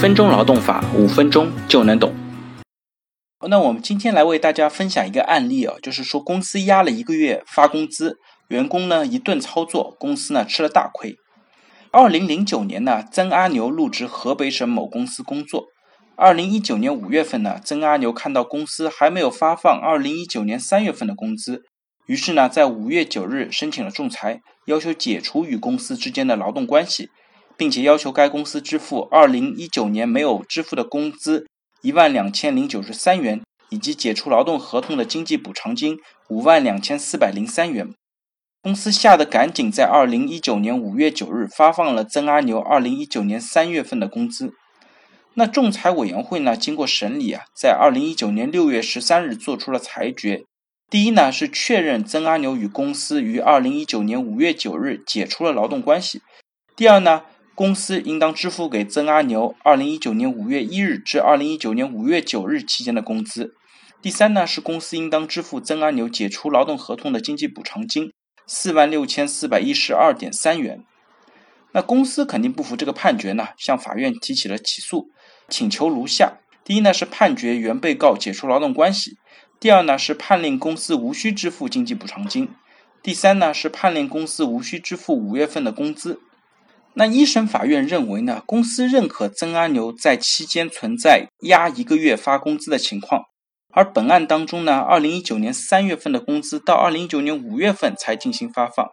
[0.00, 2.14] 分钟劳动法，五分钟就能懂。
[3.50, 8.18] 那我们今天来为大家分享一个案例啊，就是说公司压了一个月发工资，
[8.48, 11.16] 员工呢一顿操作，公司呢吃了大亏。
[11.90, 15.66] 二零零九年呢，曾阿牛入职河北省某公司工作。
[16.16, 21.64] 二零一九年五月份呢，曾阿牛看到公司还没有发放二零一九年三月份的工资，
[22.06, 27.10] 于是呢，在五月九日申请了仲裁，要求解除与公司之间的劳动关系，
[27.60, 31.46] 并且要求该公司支付二零一九年没有支付的工资
[31.82, 35.98] 一万两千零九十三元，以及解除劳动合同的经济补偿金
[36.30, 37.92] 五万两千四百零三元。
[38.62, 44.54] 公司吓得赶紧在二零一九年五月九日发放了曾阿牛二零一九年三月份的工资。
[45.34, 46.56] 那仲裁委员会呢？
[46.56, 50.44] 经过审理啊，在二零一九年六月十三日做出了裁决。
[50.88, 56.22] 第一呢，是确认曾阿牛与公司于二零一九年五月九日解除了劳动关系。
[56.74, 57.24] 第二呢，
[57.60, 63.54] 公司应当支付给曾阿牛二零一九年五月一日至二零一九年五月九日期间的工资。
[64.00, 68.14] 第三呢，是公司应当支付曾阿牛解除劳动合同的经济补偿金
[68.46, 70.82] 四万六千四百一十二点三元。
[71.72, 75.10] 那公司肯定不服这个判决呢，向法院提起了起诉。
[75.50, 79.16] 请求如下：第一呢是判决原被告解除劳动关系；
[79.60, 82.46] 第二呢是判令公司无需支付经济补偿金；
[83.02, 86.22] 第三呢是判令公司无需支付五月份的工资。
[87.00, 93.22] 那一审法院认为呢，公司认可曾阿牛在期间存在压一个月发工资的情况，
[93.72, 98.86] 而本案当中呢，二零一九年三月份的工资到二零一九年五月份才进行发放，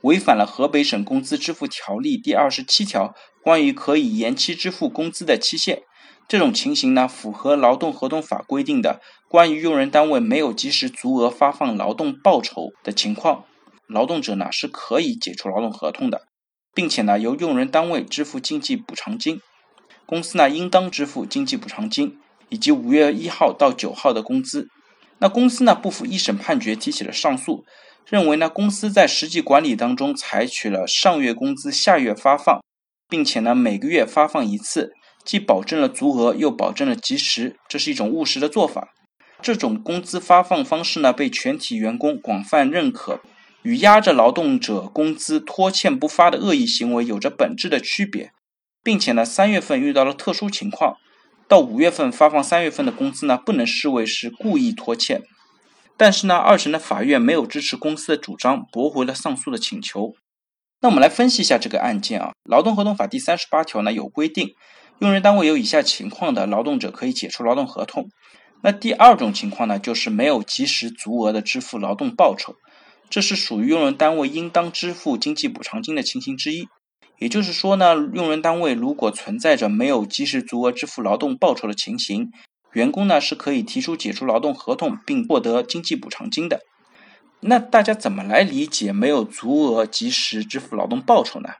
[0.00, 5.82] 违反了河北省工资支付条例第二十七条关于可以延期支付工资的期限。
[6.26, 13.44] 这种情形呢，符合劳动合同法规定的关于用人单位没有及时足额发放劳动报酬的情况，
[13.86, 16.22] 劳动者呢是可以解除劳动合同的，
[16.74, 19.40] 并且呢由用人单位支付经济补偿金，
[20.06, 22.18] 公司呢应当支付经济补偿金
[22.48, 24.68] 以及五月一号到九号的工资。
[25.18, 27.64] 那公司呢不服一审判决，提起了上诉，
[28.06, 32.60] 认为呢公司在实际管理当中采取了上月工资下月发放，
[33.08, 34.92] 并且呢每个月发放一次。
[35.24, 38.88] 既保证了足额，又保证了及时，这是一种务实的做法。
[39.40, 43.20] 这种工资发放方式呢，被全体员工广泛认可，
[43.62, 48.32] 与压着劳动者工资拖欠不发的恶意行为有着本质的区别。
[48.84, 50.96] 并且呢，三月份遇到了特殊情况，
[51.46, 55.22] 到五月份发放三月份的工资呢，不能视为是故意拖欠。
[55.96, 60.14] 但是呢，二审的法院没有支持公司的主张，驳回了上诉的请求。
[60.80, 64.54] 那我们来分析一下这个案件啊，《劳动合同法》第三十八条呢有规定。
[64.98, 68.08] 用人单位有以下情况的劳动者可以解除劳动合同。
[68.62, 72.56] 那第二种情况呢，就是没有及时足额的支付劳动报酬，
[73.12, 76.66] 这是属于用人单位应当支付经济补偿金的情形之一。
[77.18, 82.32] 也就是说呢，用人单位如果存在着没有及时足额支付劳动报酬的情形，
[82.72, 86.62] 员工呢是可以提出解除劳动合同并获得经济补偿金的。
[87.40, 91.50] 那大家怎么来理解没有足额及时支付劳动报酬呢？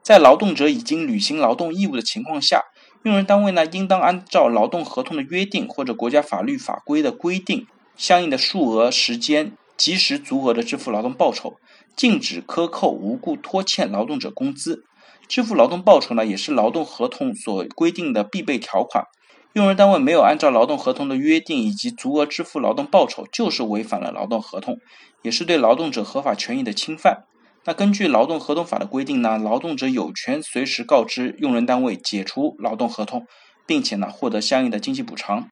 [0.00, 2.62] 在劳动者已经履行劳动义务的情况下，
[3.02, 11.56] 用人单位呢，应当按照劳动合同的约定或者国家法律法规的规定，相应的数额、时间，及时足额的支付劳动报酬，
[11.96, 14.84] 禁止克扣无故拖欠劳动者工资。
[15.26, 19.06] 支付劳动报酬呢，也是劳动合同所规定的必备条款。
[19.54, 24.78] 用人单位没有按照劳动合同的约定以及足额支付劳动报酬，就是违反了劳动合同，
[25.22, 27.24] 也是对劳动者合法权益的侵犯。
[27.64, 33.26] 那根据劳动合同法的规定呢，劳动者有权随时告知用人单位解除劳动合同，
[33.66, 35.48] 并且呢获得相应的经济补偿。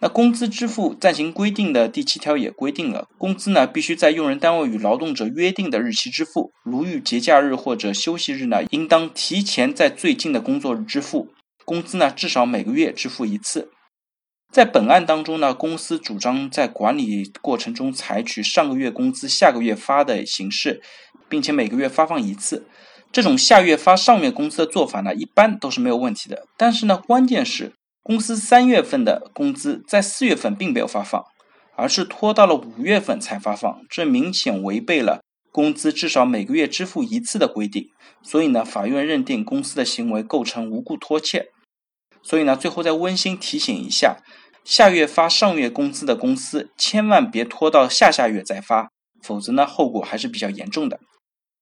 [0.00, 11.28] 那工资支付暂行规定的第七条也规定了，工资呢必须在用人单位与劳动者约定的日期支付，如遇节假日或者休息日呢，应当提前在最近的工作日支付。
[11.64, 13.70] 工资呢至少每个月支付一次。
[14.50, 20.80] 在本案当中呢，公司主张在管理过程中采取上个月工资下个月发的形式，
[21.28, 22.66] 并且每个月发放一次。
[23.12, 26.46] 这种下月发上月工资的做法呢，一般都是没有问题的。
[26.56, 27.72] 但是呢，关键是
[28.02, 31.24] 公司三月份的工资在四月份并没有发放，
[31.76, 35.20] 而是拖到了五月份才发放，这明显违背了
[35.52, 37.88] 工资至少每个月支付一次的规定。
[38.22, 41.46] 所以呢，法院认定公司的行为构成无故拖欠。
[42.22, 44.16] 所以呢，最后再温馨提醒一下，
[44.64, 48.90] 下月发上月工资的公司，千万别拖到下下月再发，
[49.22, 50.98] 否则呢，后果还是比较严重的。